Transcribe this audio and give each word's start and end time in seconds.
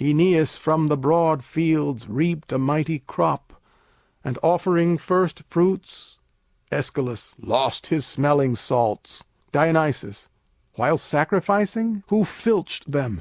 Oeneus 0.00 0.56
from 0.56 0.86
broad 0.86 1.44
fields 1.44 2.08
reaped 2.08 2.54
a 2.54 2.58
mighty 2.58 3.00
crop 3.00 3.60
And 4.24 4.38
offering 4.42 4.96
first 4.96 5.42
fruits 5.50 6.18
Æsch. 6.72 7.34
lost 7.38 7.88
his 7.88 8.06
smelling 8.06 8.56
salts. 8.56 9.24
Dion. 9.52 9.92
While 10.76 10.96
sacrificing? 10.96 12.02
Who 12.06 12.24
filched 12.24 12.90
them? 12.92 13.20